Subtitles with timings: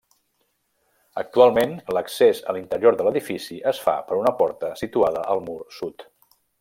[1.21, 6.09] Actualment, l'accés a l'interior de l'edifici es fa per una porta situada al mur sud.